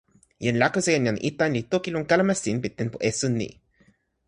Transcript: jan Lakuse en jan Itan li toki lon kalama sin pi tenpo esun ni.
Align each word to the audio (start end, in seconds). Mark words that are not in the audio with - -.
jan 0.45 0.55
Lakuse 0.61 0.91
en 0.99 1.05
jan 1.09 1.19
Itan 1.29 1.51
li 1.55 1.61
toki 1.71 1.89
lon 1.93 2.05
kalama 2.09 2.33
sin 2.41 2.57
pi 2.63 2.69
tenpo 2.77 2.97
esun 3.09 3.33
ni. 3.39 3.49